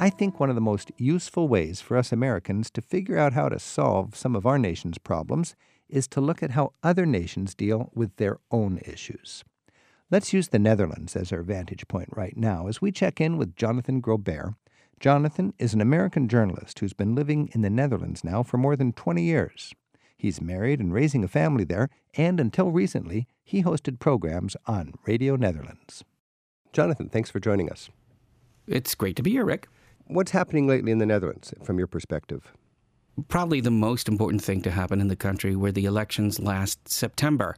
I 0.00 0.10
think 0.10 0.38
one 0.38 0.48
of 0.48 0.54
the 0.54 0.60
most 0.60 0.92
useful 0.96 1.48
ways 1.48 1.80
for 1.80 1.96
us 1.96 2.12
Americans 2.12 2.70
to 2.70 2.82
figure 2.82 3.18
out 3.18 3.32
how 3.32 3.48
to 3.48 3.58
solve 3.58 4.14
some 4.14 4.36
of 4.36 4.46
our 4.46 4.58
nation's 4.58 4.98
problems 4.98 5.56
is 5.88 6.06
to 6.08 6.20
look 6.20 6.42
at 6.42 6.52
how 6.52 6.72
other 6.82 7.04
nations 7.04 7.54
deal 7.54 7.90
with 7.94 8.16
their 8.16 8.38
own 8.50 8.78
issues. 8.84 9.44
Let's 10.10 10.32
use 10.32 10.48
the 10.48 10.58
Netherlands 10.58 11.16
as 11.16 11.32
our 11.32 11.42
vantage 11.42 11.88
point 11.88 12.08
right 12.12 12.36
now 12.36 12.68
as 12.68 12.80
we 12.80 12.92
check 12.92 13.20
in 13.20 13.36
with 13.38 13.56
Jonathan 13.56 14.00
Groubert. 14.00 14.54
Jonathan 15.00 15.52
is 15.58 15.74
an 15.74 15.80
American 15.80 16.28
journalist 16.28 16.78
who's 16.78 16.92
been 16.92 17.14
living 17.14 17.50
in 17.52 17.62
the 17.62 17.70
Netherlands 17.70 18.22
now 18.22 18.42
for 18.42 18.56
more 18.56 18.76
than 18.76 18.92
20 18.92 19.22
years. 19.22 19.74
He's 20.18 20.40
married 20.40 20.80
and 20.80 20.92
raising 20.92 21.22
a 21.22 21.28
family 21.28 21.62
there, 21.62 21.88
and 22.14 22.40
until 22.40 22.72
recently, 22.72 23.28
he 23.44 23.62
hosted 23.62 24.00
programs 24.00 24.56
on 24.66 24.94
Radio 25.06 25.36
Netherlands. 25.36 26.02
Jonathan, 26.72 27.08
thanks 27.08 27.30
for 27.30 27.38
joining 27.38 27.70
us. 27.70 27.88
It's 28.66 28.96
great 28.96 29.14
to 29.16 29.22
be 29.22 29.30
here, 29.30 29.44
Rick. 29.44 29.68
What's 30.08 30.32
happening 30.32 30.66
lately 30.66 30.90
in 30.90 30.98
the 30.98 31.06
Netherlands 31.06 31.54
from 31.62 31.78
your 31.78 31.86
perspective? 31.86 32.52
Probably 33.28 33.60
the 33.60 33.70
most 33.70 34.08
important 34.08 34.42
thing 34.42 34.60
to 34.62 34.72
happen 34.72 35.00
in 35.00 35.08
the 35.08 35.16
country 35.16 35.54
were 35.54 35.72
the 35.72 35.84
elections 35.84 36.40
last 36.40 36.88
September. 36.88 37.54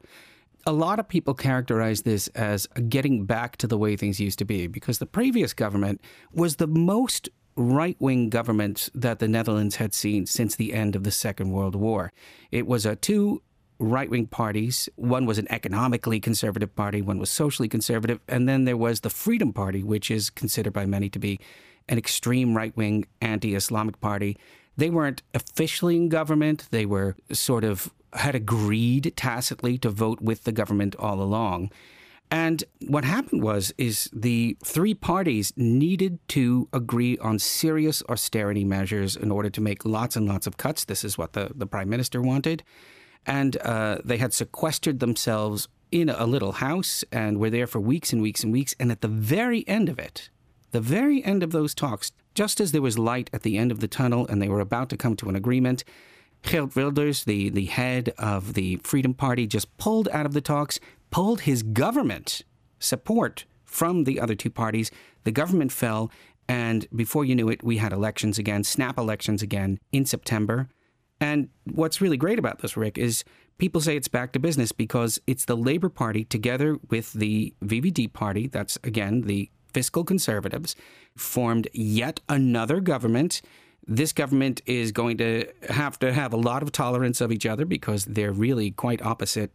A 0.67 0.73
lot 0.73 0.99
of 1.01 1.09
people 1.09 1.33
characterize 1.33 2.03
this 2.03 2.29
as 2.29 2.67
getting 2.89 3.25
back 3.25 3.57
to 3.57 3.67
the 3.67 3.79
way 3.79 3.97
things 3.97 4.21
used 4.21 4.39
to 4.39 4.45
be 4.45 4.67
because 4.67 4.99
the 4.99 5.07
previous 5.07 5.55
government 5.55 6.03
was 6.33 6.57
the 6.57 6.67
most 6.67 7.31
right 7.57 7.97
wing 7.99 8.29
government 8.31 8.89
that 8.95 9.19
the 9.19 9.29
Netherlands 9.29 9.77
had 9.77 9.95
seen 9.95 10.27
since 10.27 10.57
the 10.57 10.73
end 10.73 10.97
of 10.97 11.05
the 11.05 11.11
Second 11.11 11.51
World 11.53 11.75
War. 11.75 12.13
It 12.51 12.67
was 12.67 12.87
a 12.87 12.97
two 12.97 13.43
right 13.79 14.11
wing 14.11 14.27
parties. 14.27 14.89
One 14.97 15.27
was 15.27 15.39
an 15.39 15.47
economically 15.51 16.21
conservative 16.21 16.75
party, 16.77 17.03
one 17.03 17.19
was 17.19 17.31
socially 17.31 17.69
conservative, 17.69 18.21
and 18.29 18.49
then 18.49 18.65
there 18.65 18.77
was 18.77 19.01
the 19.01 19.11
Freedom 19.11 19.53
Party, 19.53 19.83
which 19.83 20.11
is 20.11 20.31
considered 20.31 20.73
by 20.73 20.87
many 20.87 21.09
to 21.09 21.19
be 21.19 21.41
an 21.89 21.99
extreme 21.99 22.55
right 22.55 22.77
wing 22.77 23.07
anti 23.21 23.55
Islamic 23.55 24.01
party. 24.01 24.37
They 24.77 24.91
weren't 24.91 25.23
officially 25.35 25.97
in 25.97 26.09
government, 26.09 26.69
they 26.71 26.87
were 26.87 27.17
sort 27.33 27.65
of 27.65 27.93
had 28.13 28.35
agreed 28.35 29.13
tacitly 29.17 29.79
to 29.79 29.91
vote 29.91 30.21
with 30.21 30.45
the 30.45 30.53
government 30.53 30.97
all 30.97 31.21
along. 31.21 31.71
And 32.31 32.63
what 32.87 33.05
happened 33.05 33.43
was 33.43 33.73
is 33.77 34.09
the 34.13 34.57
three 34.65 34.95
parties 34.95 35.53
needed 35.57 36.21
to 36.29 36.69
agree 36.73 37.19
on 37.19 37.41
serious 37.41 38.03
austerity 38.09 38.65
measures 38.65 39.17
in 39.17 39.33
order 39.33 39.51
to 39.51 39.61
make 39.61 39.85
lots 39.85 40.15
and 40.15 40.29
lots 40.29 40.47
of 40.47 40.57
cuts. 40.57 40.85
This 40.85 41.05
is 41.05 41.19
what 41.19 41.33
the, 41.33 41.51
the 41.55 41.67
prime 41.67 41.89
minister 41.89 42.23
wanted. 42.23 42.63
And 43.27 43.57
uh, 43.59 43.99
they 44.05 44.19
had 44.19 44.33
sequestered 44.33 45.01
themselves 45.01 45.69
in 45.91 46.09
a 46.09 46.25
little 46.25 46.53
house 46.53 47.05
and 47.11 47.39
were 47.39 47.51
there 47.51 47.67
for 47.67 47.81
weeks 47.81 48.13
and 48.13 48.23
weeks 48.23 48.45
and 48.45 48.53
weeks. 48.53 48.77
And 48.79 48.93
at 48.93 49.01
the 49.01 49.09
very 49.09 49.67
end 49.67 49.89
of 49.89 49.99
it, 49.99 50.31
the 50.71 50.81
very 50.81 51.25
end 51.25 51.43
of 51.43 51.51
those 51.51 51.75
talks, 51.75 52.13
just 52.35 52.61
as 52.61 52.71
there 52.71 52.81
was 52.81 52.97
light 52.97 53.29
at 53.33 53.43
the 53.43 53.59
end 53.59 53.73
of 53.73 53.81
the 53.81 53.89
tunnel 53.89 54.27
and 54.29 54.41
they 54.41 54.49
were 54.49 54.61
about 54.61 54.89
to 54.91 54.97
come 54.97 55.17
to 55.17 55.29
an 55.29 55.35
agreement, 55.35 55.83
Geert 56.43 56.75
Wilders, 56.77 57.25
the, 57.25 57.51
the 57.51 57.67
head 57.67 58.15
of 58.17 58.55
the 58.55 58.77
Freedom 58.77 59.15
Party, 59.15 59.47
just 59.47 59.77
pulled 59.77 60.09
out 60.09 60.27
of 60.27 60.33
the 60.33 60.41
talks, 60.41 60.81
pulled 61.11 61.43
his 61.43 61.63
government 61.63 62.43
support 62.79 63.45
from 63.65 64.05
the 64.05 64.21
other 64.21 64.35
two 64.35 64.51
parties. 64.51 64.91
The 65.25 65.33
government 65.33 65.73
fell, 65.73 66.11
and 66.49 66.87
before 66.95 67.25
you 67.25 67.35
knew 67.35 67.49
it, 67.49 67.63
we 67.63 67.77
had 67.77 67.93
elections 67.93 68.39
again, 68.39 68.65
snap 68.65 68.99
elections 68.99 69.43
again 69.43 69.79
in 69.93 70.05
September. 70.05 70.69
And 71.21 71.51
what's 71.65 72.01
really 72.01 72.17
great 72.17 72.39
about 72.39 72.61
this, 72.61 72.77
Rick, 72.77 72.99
is 72.99 73.25
people 73.59 73.81
say 73.81 73.95
it's 73.95 74.09
back 74.09 74.33
to 74.33 74.39
business 74.39 74.73
because 74.73 75.21
it's 75.27 75.45
the 75.45 75.57
Labour 75.57 75.91
Party 75.91 76.25
together 76.25 76.79
with 76.89 77.13
the 77.13 77.55
VVD 77.63 78.13
Party, 78.13 78.47
that's 78.47 78.79
again 78.83 79.23
the 79.23 79.51
fiscal 79.73 80.03
conservatives, 80.03 80.75
formed 81.17 81.69
yet 81.73 82.21
another 82.29 82.81
government. 82.81 83.43
This 83.87 84.13
government 84.13 84.63
is 84.67 84.93
going 84.93 85.19
to 85.19 85.47
have 85.69 85.99
to 86.01 86.13
have 86.13 86.33
a 86.33 86.37
lot 86.37 86.63
of 86.63 86.73
tolerance 86.73 87.21
of 87.21 87.31
each 87.31 87.47
other 87.47 87.65
because 87.65 88.07
they're 88.07 88.33
really 88.33 88.71
quite 88.71 89.03
opposite 89.03 89.53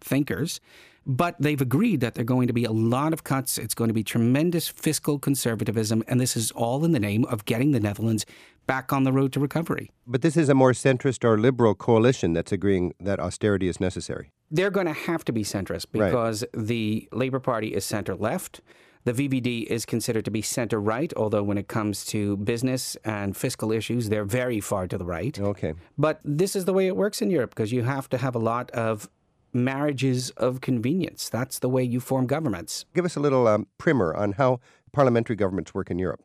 thinkers. 0.00 0.60
But 1.08 1.36
they've 1.40 1.60
agreed 1.60 2.00
that 2.00 2.14
there 2.14 2.22
are 2.22 2.24
going 2.24 2.48
to 2.48 2.52
be 2.52 2.64
a 2.64 2.70
lot 2.70 3.14
of 3.14 3.24
cuts. 3.24 3.56
It's 3.56 3.74
going 3.74 3.88
to 3.88 3.94
be 3.94 4.04
tremendous 4.04 4.68
fiscal 4.68 5.18
conservatism. 5.18 6.04
And 6.06 6.20
this 6.20 6.36
is 6.36 6.50
all 6.50 6.84
in 6.84 6.92
the 6.92 7.00
name 7.00 7.24
of 7.24 7.46
getting 7.46 7.72
the 7.72 7.80
Netherlands 7.80 8.26
back 8.66 8.92
on 8.92 9.04
the 9.04 9.12
road 9.12 9.32
to 9.32 9.40
recovery. 9.40 9.90
But 10.06 10.20
this 10.20 10.36
is 10.36 10.50
a 10.50 10.54
more 10.54 10.72
centrist 10.72 11.24
or 11.24 11.38
liberal 11.38 11.74
coalition 11.74 12.34
that's 12.34 12.52
agreeing 12.52 12.92
that 13.00 13.18
austerity 13.18 13.68
is 13.68 13.80
necessary. 13.80 14.30
They're 14.50 14.70
going 14.70 14.86
to 14.86 14.92
have 14.92 15.24
to 15.24 15.32
be 15.32 15.44
centrist 15.44 15.86
because 15.90 16.42
right. 16.42 16.66
the 16.66 17.08
Labour 17.10 17.40
Party 17.40 17.68
is 17.68 17.86
center 17.86 18.14
left. 18.14 18.60
The 19.04 19.12
VVD 19.12 19.64
is 19.64 19.86
considered 19.86 20.26
to 20.26 20.30
be 20.30 20.42
center 20.42 20.78
right, 20.78 21.10
although 21.16 21.42
when 21.42 21.56
it 21.56 21.68
comes 21.68 22.04
to 22.06 22.36
business 22.36 22.96
and 23.04 23.34
fiscal 23.34 23.72
issues, 23.72 24.10
they're 24.10 24.24
very 24.24 24.60
far 24.60 24.86
to 24.86 24.98
the 24.98 25.04
right. 25.06 25.38
Okay. 25.40 25.72
But 25.96 26.20
this 26.24 26.54
is 26.54 26.66
the 26.66 26.74
way 26.74 26.88
it 26.88 26.96
works 26.96 27.22
in 27.22 27.30
Europe 27.30 27.50
because 27.50 27.72
you 27.72 27.84
have 27.84 28.10
to 28.10 28.18
have 28.18 28.34
a 28.34 28.38
lot 28.38 28.70
of 28.72 29.08
marriages 29.52 30.30
of 30.30 30.60
convenience. 30.60 31.28
That's 31.28 31.58
the 31.58 31.68
way 31.68 31.82
you 31.82 32.00
form 32.00 32.26
governments. 32.26 32.84
Give 32.94 33.04
us 33.04 33.16
a 33.16 33.20
little 33.20 33.46
um, 33.46 33.66
primer 33.78 34.14
on 34.14 34.32
how 34.32 34.60
parliamentary 34.92 35.36
governments 35.36 35.74
work 35.74 35.90
in 35.90 35.98
Europe. 35.98 36.22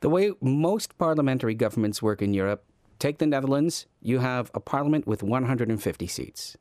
The 0.00 0.08
way 0.08 0.32
most 0.40 0.96
parliamentary 0.98 1.54
governments 1.54 2.02
work 2.02 2.22
in 2.22 2.32
Europe, 2.32 2.64
take 2.98 3.18
the 3.18 3.26
Netherlands, 3.26 3.86
you 4.00 4.20
have 4.20 4.50
a 4.54 4.60
parliament 4.60 5.06
with 5.06 5.22
150 5.22 6.06
seats. 6.06 6.56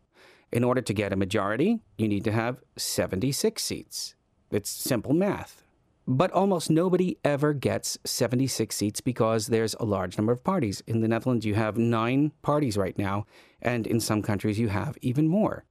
In 0.52 0.64
order 0.64 0.82
to 0.82 0.94
get 0.94 1.14
a 1.14 1.16
majority, 1.16 1.80
you 1.98 2.08
need 2.08 2.24
to 2.24 2.32
have 2.32 2.60
76 2.76 3.64
seats. 3.64 4.16
It's 4.52 4.70
simple 4.70 5.14
math. 5.14 5.64
But 6.08 6.32
almost 6.32 6.72
nobody 6.72 7.20
ever 7.24 7.54
gets 7.54 8.00
76 8.04 8.76
seats 8.76 9.00
because 9.00 9.48
there's 9.48 9.76
a 9.76 9.86
large 9.86 10.18
number 10.18 10.34
of 10.34 10.44
parties. 10.44 10.82
In 10.88 11.02
the 11.02 11.08
Netherlands, 11.08 11.46
you 11.46 11.54
have 11.54 11.78
nine 11.78 12.32
parties 12.42 12.78
right 12.78 12.98
now, 12.98 13.28
and 13.62 13.86
in 13.86 14.00
some 14.00 14.24
countries, 14.24 14.58
you 14.58 14.70
have 14.70 14.98
even 15.02 15.28
more. 15.28 15.66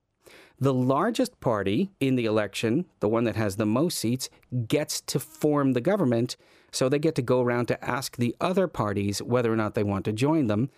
The 0.60 0.74
largest 0.74 1.38
party 1.40 1.90
in 2.00 2.16
the 2.16 2.26
election, 2.26 2.86
the 3.00 3.08
one 3.08 3.24
that 3.24 3.36
has 3.36 3.56
the 3.56 3.66
most 3.66 3.98
seats, 3.98 4.28
gets 4.66 5.00
to 5.02 5.20
form 5.20 5.72
the 5.72 5.80
government. 5.80 6.36
So 6.72 6.88
they 6.88 6.98
get 6.98 7.14
to 7.14 7.22
go 7.22 7.40
around 7.40 7.66
to 7.66 7.84
ask 7.84 8.16
the 8.16 8.34
other 8.40 8.66
parties 8.66 9.22
whether 9.22 9.52
or 9.52 9.56
not 9.56 9.74
they 9.74 9.84
want 9.84 10.04
to 10.06 10.12
join 10.12 10.46
them 10.46 10.70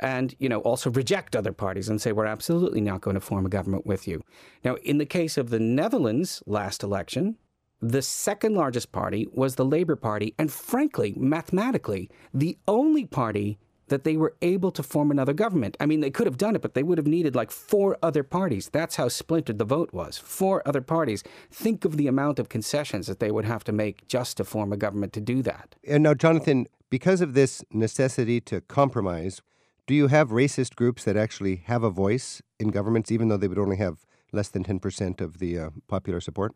and 0.00 0.34
you 0.38 0.48
know 0.48 0.60
also 0.60 0.90
reject 0.90 1.34
other 1.34 1.52
parties 1.52 1.88
and 1.88 2.00
say 2.00 2.12
we're 2.12 2.24
absolutely 2.24 2.80
not 2.80 3.00
going 3.00 3.14
to 3.14 3.20
form 3.20 3.46
a 3.46 3.48
government 3.48 3.86
with 3.86 4.06
you. 4.06 4.22
Now 4.64 4.76
in 4.76 4.98
the 4.98 5.06
case 5.06 5.36
of 5.36 5.50
the 5.50 5.58
Netherlands 5.58 6.42
last 6.46 6.82
election, 6.82 7.36
the 7.80 8.02
second 8.02 8.54
largest 8.54 8.90
party 8.90 9.28
was 9.32 9.54
the 9.54 9.64
Labour 9.64 9.94
Party, 9.94 10.34
and 10.36 10.50
frankly, 10.50 11.14
mathematically, 11.16 12.10
the 12.34 12.58
only 12.66 13.04
party 13.04 13.58
that 13.88 14.04
they 14.04 14.16
were 14.16 14.34
able 14.42 14.70
to 14.72 14.82
form 14.82 15.10
another 15.10 15.32
government. 15.32 15.76
I 15.80 15.86
mean, 15.86 16.00
they 16.00 16.10
could 16.10 16.26
have 16.26 16.38
done 16.38 16.54
it, 16.54 16.62
but 16.62 16.74
they 16.74 16.82
would 16.82 16.98
have 16.98 17.06
needed 17.06 17.34
like 17.34 17.50
four 17.50 17.98
other 18.02 18.22
parties. 18.22 18.68
That's 18.68 18.96
how 18.96 19.08
splintered 19.08 19.58
the 19.58 19.64
vote 19.64 19.92
was. 19.92 20.18
Four 20.18 20.62
other 20.66 20.80
parties. 20.80 21.24
Think 21.50 21.84
of 21.84 21.96
the 21.96 22.06
amount 22.06 22.38
of 22.38 22.48
concessions 22.48 23.06
that 23.06 23.20
they 23.20 23.30
would 23.30 23.44
have 23.44 23.64
to 23.64 23.72
make 23.72 24.06
just 24.08 24.36
to 24.36 24.44
form 24.44 24.72
a 24.72 24.76
government 24.76 25.12
to 25.14 25.20
do 25.20 25.42
that. 25.42 25.74
And 25.86 26.02
now, 26.02 26.14
Jonathan, 26.14 26.66
because 26.90 27.20
of 27.20 27.34
this 27.34 27.64
necessity 27.70 28.40
to 28.42 28.60
compromise, 28.60 29.42
do 29.86 29.94
you 29.94 30.08
have 30.08 30.30
racist 30.30 30.76
groups 30.76 31.04
that 31.04 31.16
actually 31.16 31.56
have 31.64 31.82
a 31.82 31.90
voice 31.90 32.42
in 32.58 32.68
governments, 32.68 33.10
even 33.10 33.28
though 33.28 33.36
they 33.36 33.48
would 33.48 33.58
only 33.58 33.76
have 33.76 34.04
less 34.32 34.48
than 34.48 34.64
10% 34.64 35.20
of 35.20 35.38
the 35.38 35.58
uh, 35.58 35.70
popular 35.88 36.20
support? 36.20 36.52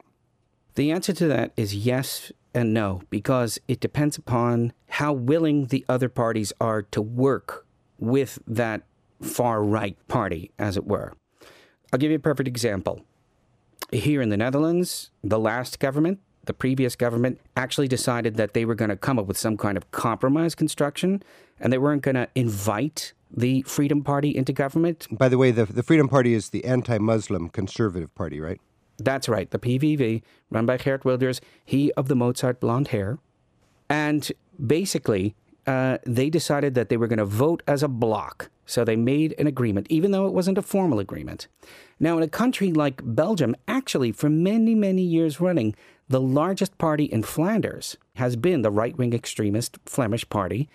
The 0.75 0.91
answer 0.91 1.13
to 1.13 1.27
that 1.29 1.53
is 1.57 1.75
yes 1.75 2.33
and 2.55 2.73
no, 2.73 3.03
because 3.11 3.59
it 3.69 3.81
depends 3.81 4.17
upon 4.17 4.73
how 4.89 5.13
willing 5.13 5.67
the 5.67 5.85
other 5.89 6.09
parties 6.09 6.53
are 6.61 6.83
to 6.83 7.03
work 7.03 7.67
with 7.99 8.39
that 8.47 8.83
far 9.21 9.63
right 9.63 9.97
party, 10.09 10.51
as 10.59 10.77
it 10.77 10.87
were. 10.87 11.13
I'll 11.93 11.99
give 11.99 12.11
you 12.11 12.17
a 12.17 12.21
perfect 12.21 12.49
example. 12.49 13.05
Here 13.93 14.23
in 14.23 14.31
the 14.31 14.37
Netherlands, 14.37 15.11
the 15.23 15.39
last 15.39 15.79
government, 15.79 16.21
the 16.45 16.55
previous 16.55 16.97
government, 16.97 17.39
actually 17.57 17.89
decided 17.89 18.37
that 18.37 18.55
they 18.55 18.65
were 18.65 18.75
going 18.75 18.89
to 18.89 18.97
come 18.97 19.19
up 19.19 19.27
with 19.27 19.37
some 19.37 19.57
kind 19.57 19.77
of 19.77 19.91
compromise 19.91 20.55
construction 20.55 21.23
and 21.61 21.73
they 21.73 21.79
weren't 21.79 22.03
going 22.03 22.15
to 22.15 22.29
invite 22.35 23.13
the 23.31 23.63
Freedom 23.63 24.03
Party 24.03 24.35
into 24.35 24.53
government. 24.53 25.07
By 25.11 25.29
the 25.29 25.39
way, 25.39 25.51
the, 25.51 25.67
the 25.67 25.83
Freedom 25.83 26.09
Party 26.09 26.35
is 26.35 26.51
the 26.51 26.65
anti 26.65 26.99
Muslim 26.99 27.51
conservative 27.51 28.15
party, 28.15 28.41
right? 28.41 28.61
That's 29.05 29.29
right, 29.29 29.51
the 29.51 29.59
PVV, 29.59 30.23
run 30.51 30.67
by 30.67 30.77
Geert 30.77 31.05
Wilders, 31.05 31.41
he 31.65 31.93
of 31.93 32.09
the 32.09 32.15
Mozart 32.15 32.61
blonde 32.61 32.89
hair. 32.89 33.19
And 33.89 34.31
basically, 34.65 35.35
uh, 35.67 35.99
they 36.07 36.31
decided 36.31 36.75
that 36.75 36.89
they 36.89 36.97
were 36.97 37.09
going 37.09 37.19
to 37.19 37.25
vote 37.25 37.63
as 37.67 37.83
a 37.83 37.89
bloc. 37.89 38.51
So 38.65 38.85
they 38.85 38.97
made 38.97 39.35
an 39.39 39.47
agreement, 39.47 39.89
even 39.91 40.13
though 40.13 40.27
it 40.27 40.33
wasn't 40.33 40.59
a 40.59 40.63
formal 40.63 41.01
agreement. 41.01 41.49
Now, 41.99 42.17
in 42.17 42.23
a 42.23 42.29
country 42.29 42.73
like 42.73 43.03
Belgium, 43.05 43.57
actually, 43.67 44.13
for 44.13 44.31
many, 44.31 44.75
many 44.75 45.03
years 45.03 45.41
running, 45.41 45.75
the 46.09 46.21
largest 46.21 46.79
party 46.79 47.05
in 47.05 47.23
Flanders 47.23 47.97
has 48.15 48.37
been 48.37 48.63
the 48.63 48.71
right 48.71 48.97
wing 48.97 49.13
extremist 49.13 49.79
Flemish 49.85 50.29
Party. 50.29 50.69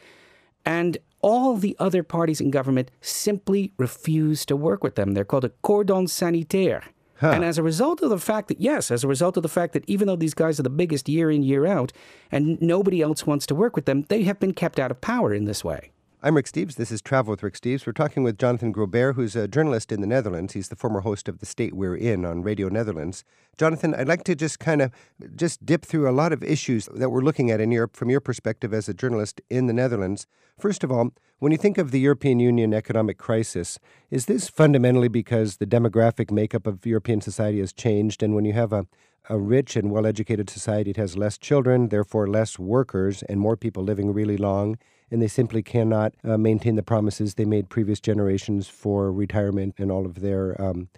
And 0.66 0.98
all 1.22 1.56
the 1.56 1.76
other 1.80 2.04
parties 2.04 2.42
in 2.42 2.52
government 2.52 2.92
simply 3.02 3.72
refuse 3.78 4.46
to 4.46 4.56
work 4.56 4.84
with 4.84 4.96
them. 4.96 5.14
They're 5.14 5.26
called 5.26 5.46
a 5.46 5.52
cordon 5.62 6.08
sanitaire 6.08 6.84
Huh. 7.20 7.32
And 7.32 7.44
as 7.44 7.58
a 7.58 7.64
result 7.64 8.02
of 8.02 8.10
the 8.10 8.20
fact 8.20 8.48
that, 8.48 8.62
yes, 8.62 8.92
as 8.92 9.04
a 9.04 9.08
result 9.08 9.38
of 9.38 9.44
the 9.44 9.50
fact 9.50 9.74
that 9.74 9.84
even 9.88 10.08
though 10.08 10.16
these 10.16 10.34
guys 10.34 10.60
are 10.60 10.64
the 10.64 10.70
biggest 10.70 11.10
year 11.10 11.32
in, 11.32 11.44
year 11.44 11.66
out, 11.66 11.92
and 12.32 12.62
nobody 12.62 13.02
else 13.02 13.26
wants 13.26 13.46
to 13.48 13.56
work 13.56 13.76
with 13.76 13.86
them, 13.86 14.06
they 14.10 14.24
have 14.24 14.40
been 14.40 14.54
kept 14.54 14.80
out 14.80 14.92
of 14.92 15.02
power 15.02 15.34
in 15.34 15.46
this 15.46 15.64
way. 15.64 15.92
I'm 16.24 16.36
Rick 16.36 16.48
Steves. 16.48 16.76
This 16.76 16.92
is 16.92 17.00
Travel 17.00 17.32
with 17.32 17.44
Rick 17.44 17.54
Steves. 17.54 17.86
We're 17.86 17.94
talking 17.94 18.24
with 18.24 18.40
Jonathan 18.40 18.74
Groubert, 18.74 19.14
who's 19.14 19.36
a 19.36 19.48
journalist 19.48 19.92
in 19.92 20.02
the 20.02 20.08
Netherlands. 20.08 20.54
He's 20.54 20.70
the 20.70 20.76
former 20.76 21.02
host 21.02 21.30
of 21.30 21.38
The 21.40 21.46
State 21.46 21.76
We're 21.76 21.96
In 21.96 22.26
on 22.26 22.42
Radio 22.42 22.70
Netherlands. 22.70 23.24
Jonathan, 23.56 23.94
I'd 23.94 24.08
like 24.08 24.24
to 24.24 24.36
just 24.36 24.60
kind 24.60 24.82
of 24.82 24.92
just 25.36 25.64
dip 25.64 25.86
through 25.86 26.10
a 26.10 26.12
lot 26.12 26.34
of 26.34 26.44
issues 26.44 26.90
that 26.96 27.12
we're 27.12 27.22
looking 27.22 27.52
at 27.52 27.62
in 27.62 27.72
Europe 27.72 27.96
from 27.96 28.10
your 28.10 28.20
perspective 28.20 28.74
as 28.74 28.90
a 28.90 28.96
journalist 28.96 29.42
in 29.52 29.68
the 29.68 29.74
Netherlands. 29.74 30.26
First 30.58 30.84
of 30.84 30.92
all, 30.92 31.12
when 31.40 31.52
you 31.52 31.58
think 31.58 31.78
of 31.78 31.92
the 31.92 32.00
European 32.00 32.40
Union 32.40 32.74
economic 32.74 33.18
crisis, 33.18 33.80
is 34.10 34.26
this 34.26 34.50
fundamentally 34.50 35.08
because 35.08 35.58
the 35.58 35.66
demographic 35.66 36.32
makeup 36.32 36.66
of 36.66 36.86
European 36.86 37.22
society 37.22 37.60
has 37.60 37.74
changed? 37.74 38.24
And 38.24 38.34
when 38.36 38.46
you 38.46 38.54
have 38.54 38.74
a, 38.74 38.88
a 39.30 39.38
rich 39.38 39.76
and 39.76 39.92
well 39.92 40.06
educated 40.06 40.50
society, 40.50 40.92
it 40.92 40.98
has 40.98 41.18
less 41.18 41.38
children, 41.38 41.90
therefore 41.90 42.28
less 42.28 42.58
workers, 42.58 43.24
and 43.24 43.40
more 43.40 43.56
people 43.56 43.84
living 43.84 44.14
really 44.14 44.38
long 44.38 44.78
and 45.10 45.22
they 45.22 45.28
simply 45.28 45.64
cannot 45.64 46.14
uh, 46.24 46.38
maintain 46.38 46.76
the 46.76 46.84
promises 46.84 47.36
they 47.36 47.46
made 47.46 47.70
previous 47.70 48.00
generations 48.00 48.68
for 48.68 49.12
retirement 49.12 49.76
and 49.78 49.92
all 49.92 50.06
of 50.06 50.22
their 50.22 50.60
um, 50.62 50.90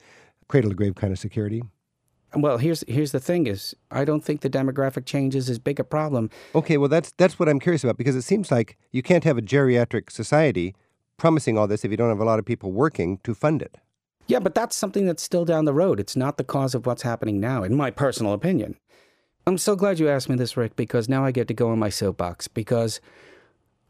cradle 0.47 0.71
to 0.71 0.75
grave 0.75 0.95
kind 0.95 1.13
of 1.13 1.19
security? 1.19 1.61
Well, 2.35 2.57
here's 2.57 2.83
here's 2.87 3.11
the 3.11 3.19
thing: 3.19 3.47
is 3.47 3.75
I 3.91 4.05
don't 4.05 4.23
think 4.23 4.41
the 4.41 4.49
demographic 4.49 5.05
change 5.05 5.35
is 5.35 5.49
as 5.49 5.59
big 5.59 5.79
a 5.79 5.83
problem. 5.83 6.29
Okay, 6.53 6.77
well 6.77 6.89
that's 6.89 7.11
that's 7.17 7.39
what 7.39 7.49
I'm 7.49 7.59
curious 7.59 7.83
about 7.83 7.97
because 7.97 8.15
it 8.15 8.21
seems 8.21 8.51
like 8.51 8.77
you 8.91 9.01
can't 9.01 9.23
have 9.23 9.37
a 9.37 9.41
geriatric 9.41 10.11
society 10.11 10.75
promising 11.17 11.57
all 11.57 11.67
this 11.67 11.83
if 11.83 11.91
you 11.91 11.97
don't 11.97 12.09
have 12.09 12.19
a 12.19 12.25
lot 12.25 12.39
of 12.39 12.45
people 12.45 12.71
working 12.71 13.17
to 13.23 13.33
fund 13.33 13.61
it. 13.61 13.77
Yeah, 14.27 14.39
but 14.39 14.53
that's 14.53 14.75
something 14.75 15.07
that's 15.07 15.23
still 15.23 15.43
down 15.43 15.65
the 15.65 15.73
road. 15.73 15.99
It's 15.99 16.15
not 16.15 16.37
the 16.37 16.43
cause 16.43 16.75
of 16.75 16.85
what's 16.85 17.01
happening 17.01 17.39
now, 17.39 17.63
in 17.63 17.75
my 17.75 17.89
personal 17.89 18.33
opinion. 18.33 18.77
I'm 19.47 19.57
so 19.57 19.75
glad 19.75 19.97
you 19.97 20.07
asked 20.07 20.29
me 20.29 20.35
this, 20.35 20.55
Rick, 20.55 20.75
because 20.75 21.09
now 21.09 21.25
I 21.25 21.31
get 21.31 21.47
to 21.47 21.53
go 21.55 21.69
on 21.69 21.79
my 21.79 21.89
soapbox 21.89 22.47
because 22.47 23.01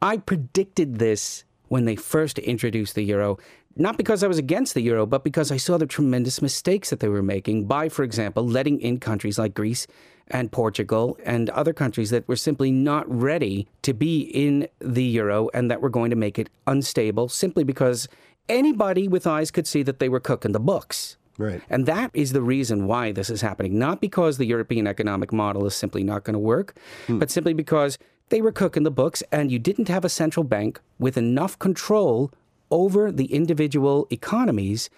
I 0.02 0.16
predicted 0.16 0.98
this 0.98 1.44
when 1.70 1.86
they 1.86 1.96
first 1.96 2.38
introduced 2.40 2.96
the 2.96 3.04
euro, 3.04 3.38
not 3.76 3.98
because 3.98 4.24
I 4.24 4.28
was 4.28 4.38
against 4.38 4.74
the 4.74 4.82
euro, 4.82 5.06
but 5.06 5.24
because 5.24 5.52
I 5.52 5.58
saw 5.58 5.78
the 5.78 5.86
tremendous 5.86 6.42
mistakes 6.42 6.90
that 6.90 7.00
they 7.00 7.08
were 7.08 7.24
making 7.24 7.66
by, 7.66 7.88
for 7.90 8.04
example, 8.04 8.46
letting 8.46 8.82
in 8.82 9.00
countries 9.00 9.40
like 9.40 9.54
Greece 9.54 9.88
and 10.28 10.52
Portugal 10.52 11.18
and 11.26 11.50
other 11.52 11.74
countries 11.74 12.10
that 12.10 12.28
were 12.28 12.36
simply 12.36 12.72
not 12.72 13.10
ready 13.10 13.68
to 13.84 13.94
be 13.94 14.22
in 14.22 14.68
the 14.80 15.04
euro 15.04 15.50
and 15.54 15.72
that 15.72 15.82
were 15.82 15.90
going 15.90 16.10
to 16.10 16.16
make 16.16 16.38
it 16.38 16.50
unstable 16.68 17.30
simply 17.30 17.64
because 17.64 18.08
anybody 18.48 19.08
with 19.08 19.26
eyes 19.26 19.52
could 19.52 19.68
see 19.68 19.84
that 19.84 20.00
they 20.00 20.10
were 20.10 20.20
cooking 20.20 20.52
the 20.52 20.60
books. 20.60 21.18
Right. 21.38 21.62
And 21.70 21.86
that 21.86 22.12
is 22.14 22.34
the 22.34 22.42
reason 22.42 22.86
why 22.86 23.14
this 23.14 23.30
is 23.30 23.40
happening. 23.40 23.80
Not 23.80 24.02
because 24.02 24.38
the 24.38 24.46
European 24.46 24.88
economic 24.88 25.32
model 25.32 25.66
is 25.66 25.74
simply 25.74 26.04
not 26.04 26.26
going 26.26 26.34
to 26.34 26.40
work, 26.40 26.76
hmm. 27.08 27.18
but 27.18 27.32
simply 27.32 27.54
because 27.54 27.98
they 28.30 28.42
were 28.42 28.52
cooking 28.52 28.84
the 28.84 28.92
books, 28.92 29.22
and 29.32 29.52
you 29.52 29.60
didn't 29.60 29.88
have 29.88 30.06
a 30.06 30.10
central 30.10 30.44
bank 30.44 30.80
with 30.98 31.18
enough 31.18 31.58
control 31.60 32.32
over 32.72 33.12
the 33.12 33.34
individual 33.34 34.08
economies 34.12 34.90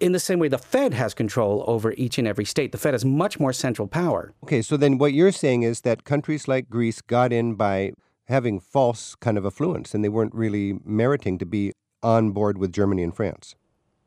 in 0.00 0.12
the 0.12 0.18
same 0.18 0.38
way 0.38 0.48
the 0.48 0.58
Fed 0.58 0.94
has 0.94 1.14
control 1.14 1.64
over 1.66 1.94
each 1.96 2.18
and 2.18 2.26
every 2.26 2.44
state. 2.44 2.72
The 2.72 2.78
Fed 2.78 2.94
has 2.94 3.04
much 3.04 3.38
more 3.38 3.52
central 3.52 3.86
power. 3.86 4.32
Okay, 4.42 4.60
so 4.60 4.76
then 4.76 4.98
what 4.98 5.12
you're 5.12 5.32
saying 5.32 5.62
is 5.62 5.82
that 5.82 6.04
countries 6.04 6.48
like 6.48 6.68
Greece 6.68 7.00
got 7.00 7.32
in 7.32 7.54
by 7.54 7.92
having 8.26 8.58
false 8.58 9.14
kind 9.14 9.38
of 9.38 9.46
affluence, 9.46 9.94
and 9.94 10.04
they 10.04 10.08
weren't 10.08 10.34
really 10.34 10.78
meriting 10.84 11.38
to 11.38 11.46
be 11.46 11.72
on 12.02 12.32
board 12.32 12.58
with 12.58 12.72
Germany 12.72 13.02
and 13.02 13.14
France. 13.14 13.54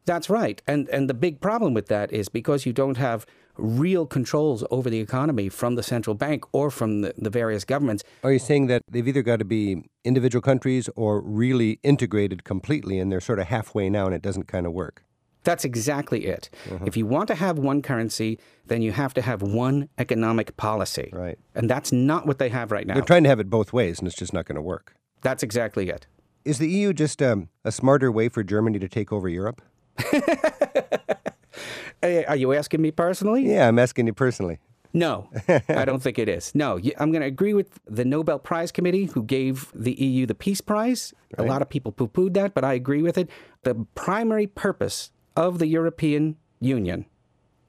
That's 0.06 0.30
right. 0.30 0.62
And 0.68 0.88
and 0.90 1.10
the 1.10 1.14
big 1.14 1.42
problem 1.42 1.74
with 1.74 1.88
that 1.88 2.12
is 2.12 2.30
because 2.30 2.66
you 2.66 2.74
don't 2.74 2.98
have 2.98 3.26
real 3.58 4.06
controls 4.06 4.64
over 4.70 4.90
the 4.90 5.00
economy 5.00 5.50
from 5.50 5.76
the 5.76 5.84
central 5.84 6.14
bank 6.14 6.44
or 6.52 6.70
from 6.70 7.02
the, 7.02 7.14
the 7.18 7.30
various 7.30 7.64
governments. 7.64 8.04
Are 8.24 8.34
you 8.34 8.40
saying 8.40 8.68
that 8.68 8.82
they've 8.90 9.08
either 9.08 9.22
got 9.22 9.40
to 9.40 9.46
be 9.46 9.84
individual 10.04 10.42
countries 10.42 10.90
or 10.96 11.22
really 11.22 11.80
integrated 11.84 12.44
completely 12.44 13.00
and 13.00 13.12
they're 13.12 13.22
sort 13.22 13.40
of 13.40 13.48
halfway 13.48 13.90
now 13.90 14.06
and 14.06 14.14
it 14.14 14.22
doesn't 14.22 14.48
kind 14.48 14.66
of 14.66 14.74
work? 14.74 15.04
That's 15.46 15.64
exactly 15.64 16.26
it. 16.26 16.50
Uh-huh. 16.70 16.86
If 16.86 16.98
you 16.98 17.06
want 17.06 17.28
to 17.28 17.36
have 17.36 17.60
one 17.60 17.82
currency, 17.84 18.40
then 18.66 18.82
you 18.82 18.92
have 18.92 19.14
to 19.14 19.22
have 19.22 19.44
one 19.44 19.90
economic 20.00 20.58
policy. 20.58 21.12
Right. 21.14 21.38
And 21.54 21.70
that's 21.70 21.92
not 21.92 22.26
what 22.26 22.40
they 22.40 22.50
have 22.50 22.72
right 22.72 22.86
now. 22.86 22.96
They're 22.96 23.04
trying 23.04 23.24
to 23.24 23.30
have 23.30 23.40
it 23.40 23.50
both 23.50 23.72
ways, 23.72 24.00
and 24.00 24.08
it's 24.08 24.18
just 24.18 24.34
not 24.34 24.46
going 24.46 24.56
to 24.56 24.62
work. 24.62 24.96
That's 25.22 25.44
exactly 25.44 25.90
it. 25.90 26.08
Is 26.46 26.58
the 26.58 26.70
EU 26.70 26.94
just 26.94 27.22
um, 27.22 27.50
a 27.64 27.72
smarter 27.72 28.12
way 28.12 28.28
for 28.28 28.44
Germany 28.44 28.80
to 28.80 28.90
take 28.90 29.14
over 29.14 29.30
Europe? 29.30 29.62
Are 32.04 32.36
you 32.36 32.54
asking 32.54 32.82
me 32.82 32.92
personally? 32.92 33.52
Yeah, 33.52 33.68
I'm 33.68 33.80
asking 33.80 34.08
you 34.08 34.14
personally. 34.14 34.60
No, 34.94 35.30
I 35.68 35.84
don't 35.84 36.02
think 36.02 36.18
it 36.18 36.30
is. 36.30 36.56
No, 36.56 36.80
I'm 36.98 37.12
going 37.12 37.22
to 37.22 37.28
agree 37.28 37.54
with 37.54 37.80
the 37.86 38.06
Nobel 38.06 38.40
Prize 38.40 38.72
Committee 38.72 39.06
who 39.06 39.24
gave 39.24 39.70
the 39.76 39.92
EU 39.94 40.26
the 40.26 40.34
Peace 40.34 40.62
Prize. 40.62 41.14
Right. 41.38 41.46
A 41.46 41.52
lot 41.52 41.62
of 41.62 41.68
people 41.68 41.92
poo 41.92 42.08
pooed 42.08 42.34
that, 42.36 42.54
but 42.54 42.64
I 42.64 42.76
agree 42.76 43.02
with 43.02 43.18
it. 43.18 43.30
The 43.64 43.76
primary 43.96 44.48
purpose 44.48 45.12
of 45.36 45.60
the 45.60 45.68
European 45.68 46.38
Union 46.62 47.08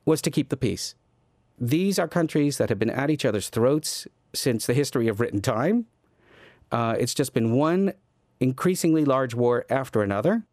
was 0.05 0.23
to 0.23 0.31
keep 0.31 0.51
the 0.51 0.57
peace. 0.57 0.95
These 1.59 1.99
are 1.99 2.07
countries 2.07 2.59
that 2.59 2.69
have 2.69 2.79
been 2.79 2.91
at 2.91 3.11
each 3.11 3.25
other's 3.25 3.49
throats 3.49 4.07
since 4.33 4.67
the 4.67 4.75
history 4.75 5.09
of 5.09 5.21
written 5.21 5.41
time. 5.41 5.87
Uh, 6.71 6.95
it's 6.97 7.15
just 7.15 7.35
been 7.35 7.57
one 7.57 7.93
increasingly 8.39 9.05
large 9.05 9.35
war 9.35 9.67
after 9.69 10.01
another. 10.01 10.45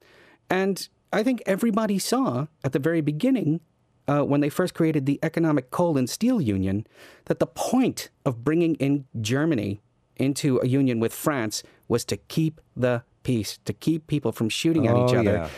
And 0.49 0.87
I 1.13 1.23
think 1.23 1.41
everybody 1.45 1.99
saw 1.99 2.47
at 2.63 2.71
the 2.71 2.79
very 2.79 3.01
beginning, 3.01 3.61
uh, 4.07 4.23
when 4.23 4.41
they 4.41 4.49
first 4.49 4.73
created 4.73 5.05
the 5.05 5.19
Economic 5.23 5.69
Coal 5.71 5.97
and 5.97 6.09
Steel 6.09 6.41
Union, 6.41 6.85
that 7.25 7.39
the 7.39 7.47
point 7.47 8.09
of 8.25 8.43
bringing 8.43 8.75
in 8.75 9.05
Germany 9.21 9.81
into 10.17 10.59
a 10.59 10.67
union 10.67 10.99
with 10.99 11.13
France 11.13 11.63
was 11.87 12.03
to 12.05 12.17
keep 12.17 12.59
the 12.75 13.03
peace, 13.23 13.59
to 13.65 13.73
keep 13.73 14.07
people 14.07 14.31
from 14.31 14.49
shooting 14.49 14.87
at 14.87 14.95
oh, 14.95 15.05
each 15.05 15.15
other. 15.15 15.33
Yeah. 15.33 15.49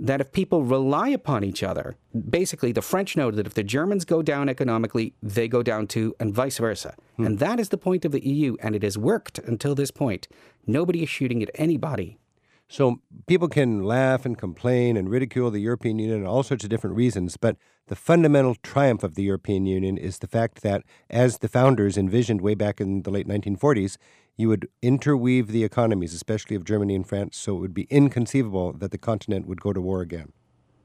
That 0.00 0.20
if 0.20 0.30
people 0.30 0.62
rely 0.62 1.08
upon 1.08 1.42
each 1.42 1.64
other, 1.64 1.96
basically 2.30 2.70
the 2.70 2.82
French 2.82 3.16
know 3.16 3.32
that 3.32 3.48
if 3.48 3.54
the 3.54 3.64
Germans 3.64 4.04
go 4.04 4.22
down 4.22 4.48
economically, 4.48 5.14
they 5.20 5.48
go 5.48 5.60
down 5.60 5.88
too, 5.88 6.14
and 6.20 6.32
vice 6.32 6.58
versa. 6.58 6.94
Hmm. 7.16 7.26
And 7.26 7.38
that 7.40 7.58
is 7.58 7.70
the 7.70 7.78
point 7.78 8.04
of 8.04 8.12
the 8.12 8.24
EU, 8.24 8.56
and 8.60 8.76
it 8.76 8.84
has 8.84 8.96
worked 8.96 9.40
until 9.40 9.74
this 9.74 9.90
point. 9.90 10.28
Nobody 10.68 11.02
is 11.02 11.08
shooting 11.08 11.42
at 11.42 11.50
anybody 11.56 12.18
so 12.68 13.00
people 13.26 13.48
can 13.48 13.82
laugh 13.82 14.26
and 14.26 14.36
complain 14.36 14.96
and 14.96 15.10
ridicule 15.10 15.50
the 15.50 15.60
European 15.60 15.98
Union 15.98 16.18
and 16.18 16.26
all 16.26 16.42
sorts 16.42 16.64
of 16.64 16.70
different 16.70 16.96
reasons, 16.96 17.36
but 17.36 17.56
the 17.86 17.96
fundamental 17.96 18.54
triumph 18.56 19.02
of 19.02 19.14
the 19.14 19.22
European 19.22 19.64
Union 19.64 19.96
is 19.96 20.18
the 20.18 20.26
fact 20.26 20.60
that, 20.62 20.82
as 21.08 21.38
the 21.38 21.48
founders 21.48 21.96
envisioned 21.96 22.42
way 22.42 22.54
back 22.54 22.80
in 22.80 23.02
the 23.02 23.10
late 23.10 23.26
1940s, 23.26 23.96
you 24.36 24.48
would 24.48 24.68
interweave 24.82 25.48
the 25.48 25.64
economies, 25.64 26.12
especially 26.12 26.54
of 26.54 26.64
Germany 26.64 26.94
and 26.94 27.08
France, 27.08 27.38
so 27.38 27.56
it 27.56 27.60
would 27.60 27.74
be 27.74 27.88
inconceivable 27.90 28.74
that 28.74 28.90
the 28.90 28.98
continent 28.98 29.46
would 29.46 29.60
go 29.60 29.72
to 29.72 29.80
war 29.80 30.02
again. 30.02 30.32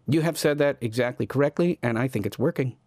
You 0.08 0.22
have 0.22 0.38
said 0.38 0.58
that 0.58 0.78
exactly 0.80 1.26
correctly, 1.26 1.80
and 1.84 2.00
I 2.00 2.08
think 2.08 2.26
it's 2.26 2.40
working. 2.40 2.78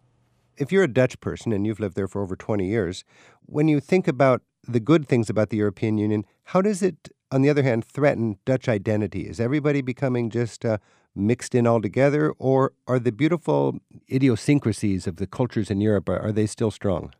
If 0.57 0.71
you're 0.71 0.83
a 0.83 0.87
Dutch 0.87 1.19
person 1.19 1.53
and 1.53 1.65
you've 1.65 1.79
lived 1.79 1.95
there 1.95 2.07
for 2.07 2.21
over 2.21 2.35
20 2.35 2.67
years, 2.67 3.03
when 3.45 3.67
you 3.67 3.79
think 3.79 4.07
about 4.07 4.41
the 4.67 4.79
good 4.79 5.07
things 5.07 5.29
about 5.29 5.49
the 5.49 5.57
European 5.57 5.97
Union, 5.97 6.25
how 6.45 6.61
does 6.61 6.81
it 6.81 7.09
on 7.31 7.41
the 7.41 7.49
other 7.49 7.63
hand, 7.63 7.85
threaten 7.85 8.37
Dutch 8.45 8.67
identity? 8.67 9.27
Is 9.27 9.39
everybody 9.39 9.81
becoming 9.81 10.29
just 10.29 10.65
uh, 10.65 10.77
mixed 11.15 11.55
in 11.55 11.67
altogether, 11.67 12.31
or 12.37 12.73
are 12.87 12.99
the 12.99 13.11
beautiful 13.11 13.79
idiosyncrasies 14.11 15.07
of 15.07 15.17
the 15.17 15.27
cultures 15.27 15.69
in 15.69 15.81
Europe 15.81 16.07
are, 16.09 16.19
are 16.19 16.31
they 16.31 16.45
still 16.45 16.71
strong? 16.71 17.13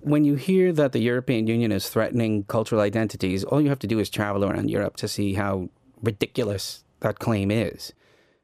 When 0.00 0.24
you 0.24 0.34
hear 0.34 0.72
that 0.72 0.92
the 0.92 0.98
European 0.98 1.46
Union 1.46 1.70
is 1.70 1.88
threatening 1.88 2.44
cultural 2.44 2.80
identities, 2.80 3.44
all 3.44 3.60
you 3.60 3.68
have 3.68 3.78
to 3.80 3.86
do 3.86 4.00
is 4.00 4.10
travel 4.10 4.44
around 4.44 4.68
Europe 4.68 4.96
to 4.96 5.08
see 5.08 5.34
how 5.34 5.68
ridiculous 6.02 6.84
that 7.00 7.20
claim 7.20 7.50
is. 7.50 7.92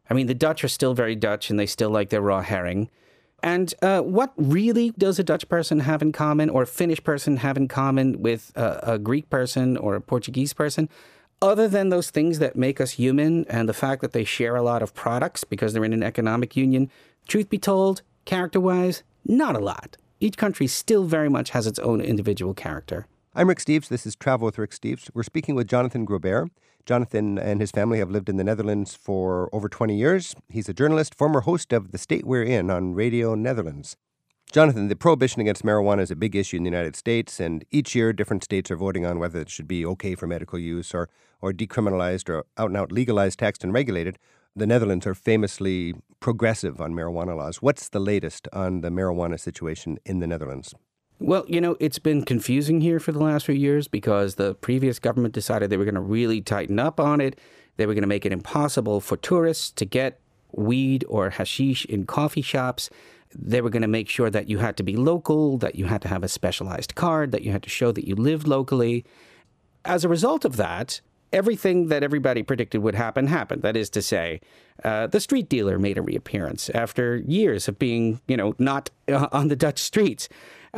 I 0.09 0.15
mean, 0.15 0.29
the 0.29 0.35
Dutch 0.35 0.63
are 0.63 0.69
still 0.69 0.95
very 0.95 1.17
Dutch 1.17 1.51
and 1.51 1.59
they 1.59 1.67
still 1.67 1.91
like 1.91 2.11
their 2.11 2.23
raw 2.23 2.43
herring. 2.43 2.91
And 3.43 3.73
uh, 3.83 4.01
what 4.01 4.33
really 4.37 4.91
does 4.99 5.19
a 5.19 5.25
Dutch 5.25 5.49
person 5.49 5.81
have 5.81 6.03
in 6.03 6.13
common, 6.13 6.51
or 6.51 6.63
a 6.63 6.67
Finnish 6.67 7.03
person 7.03 7.39
have 7.39 7.57
in 7.57 7.69
common 7.69 8.21
with 8.21 8.53
a, 8.57 8.95
a 8.95 8.99
Greek 8.99 9.31
person 9.31 9.77
or 9.77 9.95
a 9.95 10.01
Portuguese 10.01 10.53
person? 10.53 10.89
Other 11.41 11.69
than 11.69 11.89
those 11.89 12.11
things 12.11 12.41
that 12.41 12.57
make 12.57 12.81
us 12.81 12.93
human 12.93 13.45
and 13.45 13.69
the 13.69 13.75
fact 13.75 14.03
that 14.03 14.13
they 14.13 14.25
share 14.25 14.57
a 14.57 14.63
lot 14.63 14.83
of 14.83 14.93
products 14.93 15.45
because 15.45 15.73
they're 15.73 15.85
in 15.85 15.93
an 15.93 16.03
economic 16.03 16.57
union, 16.57 16.91
truth 17.29 17.49
be 17.49 17.59
told, 17.59 18.03
character 18.25 18.59
wise, 18.59 19.05
not 19.25 19.55
a 19.55 19.61
lot. 19.61 19.97
Each 20.19 20.37
country 20.37 20.67
still 20.67 21.05
very 21.05 21.29
much 21.29 21.51
has 21.51 21.69
its 21.69 21.79
own 21.79 22.01
individual 22.01 22.55
character. 22.55 23.07
I'm 23.35 23.49
Rick 23.49 23.59
Steves. 23.59 23.89
This 23.89 24.07
is 24.07 24.17
Travel 24.17 24.47
with 24.47 24.57
Rick 24.57 24.71
Steves. 24.71 25.11
We're 25.13 25.23
speaking 25.23 25.55
with 25.55 25.69
Jonathan 25.69 26.07
Groubert. 26.07 26.49
Jonathan 26.87 27.39
and 27.39 27.61
his 27.61 27.71
family 27.71 27.99
have 27.99 28.11
lived 28.11 28.31
in 28.31 28.39
the 28.39 28.43
Netherlands 28.43 28.97
for 28.97 29.51
over 29.55 29.69
20 29.69 29.95
years. 29.95 30.35
He's 30.49 30.69
a 30.69 30.75
journalist, 30.75 31.15
former 31.15 31.43
host 31.43 31.75
of 31.75 31.93
The 31.93 31.99
State 31.99 32.25
We're 32.27 32.43
In 32.43 32.71
on 32.71 32.95
Radio 32.95 33.35
Netherlands. 33.35 33.97
Jonathan, 34.51 34.89
the 34.89 34.97
prohibition 34.97 35.43
against 35.43 35.63
marijuana 35.63 36.01
is 36.01 36.11
a 36.11 36.17
big 36.17 36.35
issue 36.35 36.57
in 36.57 36.63
the 36.63 36.71
United 36.71 36.97
States, 36.97 37.39
and 37.39 37.67
each 37.71 37.95
year 37.95 38.15
different 38.15 38.43
states 38.43 38.71
are 38.71 38.77
voting 38.77 39.05
on 39.05 39.19
whether 39.19 39.41
it 39.41 39.51
should 39.51 39.69
be 39.69 39.85
okay 39.85 40.15
for 40.15 40.27
medical 40.27 40.59
use 40.59 40.95
or, 40.95 41.11
or 41.43 41.53
decriminalized 41.53 42.31
or 42.31 42.47
out 42.57 42.71
and 42.71 42.79
out 42.79 42.91
legalized, 42.91 43.39
taxed, 43.39 43.63
and 43.63 43.75
regulated. 43.75 44.19
the 44.57 44.67
Netherlands 44.67 45.07
are 45.07 45.15
famously 45.15 45.95
progressive 46.19 46.81
on 46.81 46.95
marijuana 46.95 47.37
laws. 47.37 47.61
What's 47.61 47.91
the 47.91 48.01
latest 48.01 48.49
on 48.55 48.81
the 48.81 48.89
marijuana 48.89 49.39
situation 49.39 49.99
in 50.07 50.19
the 50.21 50.27
Netherlands? 50.27 50.75
Well, 51.21 51.45
you 51.49 51.61
know, 51.61 51.77
it's 51.81 51.99
been 51.99 52.25
confusing 52.25 52.81
here 52.81 53.01
for 53.01 53.11
the 53.11 53.19
last 53.19 53.47
few 53.47 53.55
years 53.55 53.89
because 53.89 54.37
the 54.37 54.55
previous 54.55 55.01
government 55.01 55.35
decided 55.35 55.69
they 55.69 55.77
were 55.77 55.85
going 55.85 55.97
to 55.97 56.01
really 56.01 56.41
tighten 56.41 56.79
up 56.79 57.01
on 57.01 57.21
it. 57.21 57.39
They 57.77 57.87
were 57.87 57.95
going 57.95 58.03
to 58.03 58.09
make 58.09 58.25
it 58.25 58.33
impossible 58.33 59.01
for 59.01 59.17
tourists 59.17 59.71
to 59.73 59.85
get 59.85 60.21
weed 60.53 61.05
or 61.09 61.31
hashish 61.31 61.85
in 61.87 62.07
coffee 62.07 62.43
shops. 62.43 62.89
They 63.35 63.61
were 63.61 63.71
going 63.71 63.83
to 63.83 63.89
make 63.89 64.09
sure 64.09 64.31
that 64.31 64.49
you 64.49 64.59
had 64.59 64.77
to 64.77 64.85
be 64.85 64.97
local, 64.97 65.59
that 65.59 65.75
you 65.75 65.87
had 65.87 66.03
to 66.03 66.09
have 66.09 66.23
a 66.23 66.29
specialized 66.29 66.95
card, 66.95 67.33
that 67.33 67.43
you 67.43 67.51
had 67.51 67.65
to 67.65 67.71
show 67.71 67.91
that 67.93 68.07
you 68.07 68.15
lived 68.15 68.47
locally. 68.47 69.05
As 69.85 70.05
a 70.05 70.09
result 70.09 70.45
of 70.45 70.57
that, 70.57 71.01
everything 71.33 71.89
that 71.89 72.03
everybody 72.03 72.43
predicted 72.43 72.83
would 72.83 72.95
happen 72.95 73.27
happened. 73.27 73.63
That 73.63 73.77
is 73.77 73.91
to 73.91 74.03
say, 74.03 74.41
uh, 74.85 75.09
the 75.09 75.21
street 75.21 75.49
dealer 75.49 75.79
made 75.79 75.99
a 75.99 76.03
reappearance 76.03 76.71
after 76.71 77.17
years 77.17 77.69
of 77.69 77.79
being, 77.79 78.21
you 78.29 78.37
know, 78.37 78.55
not 78.59 78.91
uh, 79.09 79.29
on 79.33 79.49
the 79.49 79.57
Dutch 79.57 79.81
streets. 79.81 80.29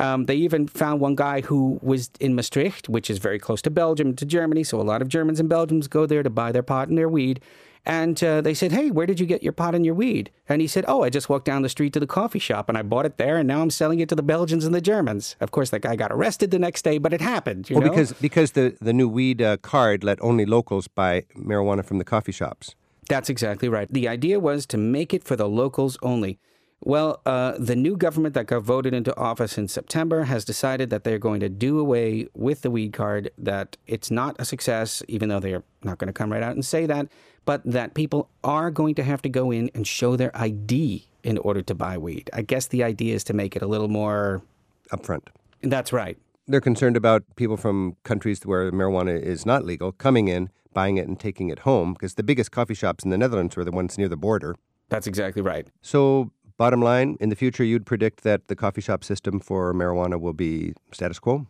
Um, 0.01 0.25
they 0.25 0.35
even 0.37 0.67
found 0.67 1.01
one 1.01 1.15
guy 1.15 1.43
who 1.43 1.79
was 1.83 2.11
in 2.21 2.35
Maastricht, 2.35 2.89
which 2.89 3.11
is 3.11 3.19
very 3.19 3.39
close 3.39 3.61
to 3.63 3.71
Belgium, 3.71 4.17
to 4.17 4.25
Germany. 4.25 4.65
So 4.65 4.81
a 4.81 4.83
lot 4.83 5.03
of 5.03 5.09
Germans 5.09 5.39
and 5.39 5.49
Belgians 5.49 5.89
go 5.89 6.07
there 6.07 6.23
to 6.23 6.31
buy 6.31 6.53
their 6.53 6.63
pot 6.63 6.89
and 6.89 6.97
their 6.97 7.09
weed. 7.09 7.41
And 7.85 8.23
uh, 8.25 8.41
they 8.41 8.55
said, 8.55 8.73
Hey, 8.73 8.91
where 8.91 9.07
did 9.07 9.21
you 9.21 9.27
get 9.27 9.43
your 9.43 9.53
pot 9.53 9.75
and 9.75 9.85
your 9.85 9.95
weed? 9.95 10.31
And 10.49 10.63
he 10.63 10.67
said, 10.67 10.85
Oh, 10.89 11.03
I 11.03 11.11
just 11.11 11.29
walked 11.29 11.45
down 11.45 11.63
the 11.63 11.69
street 11.69 11.93
to 11.95 12.01
the 12.01 12.07
coffee 12.07 12.39
shop 12.39 12.69
and 12.69 12.79
I 12.79 12.83
bought 12.83 13.07
it 13.07 13.19
there 13.19 13.37
and 13.37 13.47
now 13.47 13.61
I'm 13.61 13.71
selling 13.71 14.01
it 14.01 14.09
to 14.11 14.15
the 14.15 14.23
Belgians 14.23 14.65
and 14.65 14.75
the 14.75 14.81
Germans. 14.81 15.37
Of 15.41 15.51
course, 15.51 15.71
that 15.71 15.81
guy 15.81 15.97
got 15.97 16.13
arrested 16.13 16.51
the 16.51 16.59
next 16.59 16.83
day, 16.83 16.99
but 16.99 17.13
it 17.13 17.21
happened. 17.21 17.69
well, 17.71 17.81
know? 17.81 17.89
because, 17.89 18.13
because 18.15 18.53
the, 18.53 18.77
the 18.81 18.93
new 18.93 19.09
weed 19.09 19.43
uh, 19.43 19.59
card 19.59 20.03
let 20.03 20.21
only 20.23 20.47
locals 20.47 20.89
buy 20.89 21.25
marijuana 21.37 21.85
from 21.85 21.99
the 21.99 22.05
coffee 22.05 22.33
shops. 22.33 22.75
That's 23.09 23.29
exactly 23.29 23.69
right. 23.69 23.91
The 23.91 24.09
idea 24.09 24.41
was 24.41 24.67
to 24.67 24.79
make 24.79 25.13
it 25.13 25.25
for 25.25 25.37
the 25.37 25.49
locals 25.49 25.99
only. 26.03 26.39
Well, 26.83 27.21
uh, 27.27 27.55
the 27.59 27.77
new 27.77 27.95
government 27.97 28.35
that 28.35 28.47
got 28.47 28.63
voted 28.63 28.95
into 28.95 29.15
office 29.17 29.59
in 29.59 29.69
September 29.69 30.25
has 30.25 30.47
decided 30.47 30.89
that 30.91 31.05
they're 31.05 31.19
going 31.19 31.41
to 31.41 31.51
do 31.51 31.79
away 31.79 32.27
with 32.35 32.63
the 32.63 32.71
weed 32.71 32.95
card, 32.95 33.31
that 33.37 33.77
it's 33.87 34.11
not 34.11 34.37
a 34.39 34.47
success, 34.47 35.03
even 35.07 35.29
though 35.29 35.41
they're 35.41 35.63
not 35.85 35.99
going 35.99 36.07
to 36.07 36.13
come 36.15 36.33
right 36.33 36.43
out 36.43 36.53
and 36.53 36.65
say 36.65 36.87
that, 36.87 37.09
but 37.45 37.63
that 37.65 37.93
people 37.93 38.31
are 38.43 38.71
going 38.71 38.95
to 38.95 39.03
have 39.03 39.21
to 39.23 39.29
go 39.29 39.51
in 39.51 39.71
and 39.75 39.87
show 39.87 40.17
their 40.17 40.31
ID 40.35 41.07
in 41.23 41.37
order 41.39 41.61
to 41.61 41.75
buy 41.75 41.99
weed. 41.99 42.31
I 42.33 42.41
guess 42.41 42.67
the 42.67 42.83
idea 42.83 43.15
is 43.15 43.25
to 43.25 43.35
make 43.35 43.57
it 43.57 43.63
a 43.63 43.67
little 43.67 43.89
more 43.89 44.43
upfront. 44.91 45.29
That's 45.63 45.93
right. 45.93 46.17
They're 46.47 46.63
concerned 46.63 46.97
about 46.97 47.25
people 47.37 47.59
from 47.59 47.97
countries 48.05 48.41
where 48.47 48.73
marijuana 48.73 49.21
is 49.21 49.45
not 49.45 49.67
legal 49.67 49.93
coming 49.93 50.29
in, 50.29 50.49
buying 50.73 50.97
it, 50.97 51.07
and 51.07 51.21
taking 51.21 51.51
it 51.51 51.61
home, 51.61 51.93
because 51.93 52.15
the 52.15 52.23
biggest 52.23 52.51
coffee 52.51 52.75
shops 52.75 53.05
in 53.05 53.11
the 53.11 53.19
Netherlands 53.19 53.55
were 53.55 53.65
the 53.65 53.71
ones 53.71 53.99
near 53.99 54.09
the 54.09 54.17
border. 54.17 54.57
That's 54.89 55.07
exactly 55.07 55.43
right. 55.43 55.69
So 55.83 56.33
Bottom 56.61 56.83
line, 56.83 57.17
in 57.21 57.31
the 57.31 57.37
future, 57.37 57.65
you'd 57.65 57.87
predict 57.87 58.23
that 58.23 58.49
the 58.49 58.55
coffee 58.55 58.83
shop 58.83 59.03
system 59.03 59.41
for 59.41 59.73
marijuana 59.73 60.21
will 60.21 60.35
be 60.35 60.75
status 60.93 61.19
quo? 61.19 61.47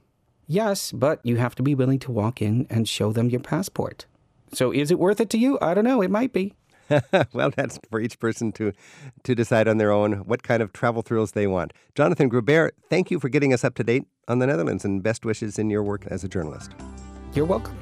Yes, 0.47 0.93
but 0.93 1.19
you 1.25 1.35
have 1.35 1.57
to 1.57 1.65
be 1.65 1.75
willing 1.75 1.99
to 1.99 2.13
walk 2.13 2.41
in 2.41 2.65
and 2.71 2.89
show 2.89 3.13
them 3.13 3.29
your 3.29 3.41
passport. 3.41 4.07
So 4.53 4.73
is 4.73 4.93
it 4.93 5.01
worth 5.01 5.21
it 5.21 5.29
to 5.31 5.37
you? 5.37 5.59
I 5.61 5.75
don't 5.75 5.83
know. 5.83 6.01
It 6.01 6.13
might 6.13 6.33
be. 6.33 6.55
well, 7.33 7.51
that's 7.51 7.81
for 7.91 7.99
each 7.99 8.21
person 8.21 8.53
to 8.53 8.73
to 9.25 9.35
decide 9.35 9.67
on 9.67 9.79
their 9.79 9.91
own 9.91 10.13
what 10.29 10.45
kind 10.45 10.63
of 10.63 10.73
travel 10.73 11.03
thrills 11.03 11.33
they 11.33 11.49
want. 11.49 11.73
Jonathan 11.97 12.31
Groubert, 12.31 12.71
thank 12.89 13.11
you 13.11 13.19
for 13.19 13.29
getting 13.29 13.53
us 13.53 13.65
up 13.65 13.75
to 13.75 13.83
date 13.83 14.05
on 14.29 14.39
the 14.39 14.47
Netherlands 14.47 14.85
and 14.85 15.03
best 15.03 15.25
wishes 15.25 15.59
in 15.59 15.71
your 15.71 15.83
work 15.83 16.07
as 16.07 16.23
a 16.23 16.29
journalist. 16.29 16.71
You're 17.35 17.47
welcome. 17.47 17.77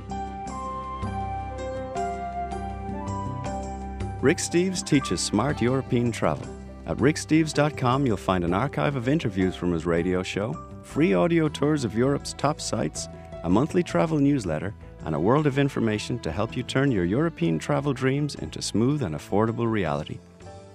Rick 4.22 4.38
Steves 4.38 4.82
teaches 4.82 5.20
smart 5.20 5.60
European 5.60 6.10
travel. 6.10 6.57
At 6.88 6.96
ricksteves.com, 6.96 8.06
you'll 8.06 8.16
find 8.16 8.44
an 8.44 8.54
archive 8.54 8.96
of 8.96 9.08
interviews 9.08 9.54
from 9.54 9.72
his 9.72 9.84
radio 9.84 10.22
show, 10.22 10.54
free 10.82 11.12
audio 11.12 11.46
tours 11.46 11.84
of 11.84 11.94
Europe's 11.94 12.32
top 12.32 12.62
sites, 12.62 13.08
a 13.44 13.50
monthly 13.50 13.82
travel 13.82 14.18
newsletter, 14.18 14.74
and 15.04 15.14
a 15.14 15.20
world 15.20 15.46
of 15.46 15.58
information 15.58 16.18
to 16.20 16.32
help 16.32 16.56
you 16.56 16.62
turn 16.62 16.90
your 16.90 17.04
European 17.04 17.58
travel 17.58 17.92
dreams 17.92 18.36
into 18.36 18.62
smooth 18.62 19.02
and 19.02 19.14
affordable 19.14 19.70
reality. 19.70 20.18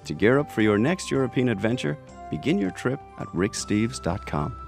To 0.05 0.13
gear 0.13 0.37
up 0.37 0.51
for 0.51 0.61
your 0.61 0.77
next 0.77 1.09
European 1.09 1.49
adventure, 1.49 1.97
begin 2.29 2.59
your 2.59 2.71
trip 2.71 2.99
at 3.17 3.27
ricksteves.com. 3.29 4.62